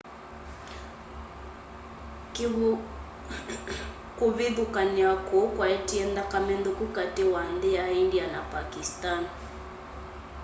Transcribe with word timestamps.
kũvĩthũkanĩa 4.17 5.11
kũũ 5.27 5.45
kwaetie 5.55 6.03
nthakame 6.11 6.53
nthũku 6.59 6.85
katĩ 6.95 7.23
wa 7.33 7.41
nthĩ 7.53 7.69
ya 7.77 7.85
ĩndĩa 7.99 8.25
na 8.33 8.39
pakisani 8.51 9.29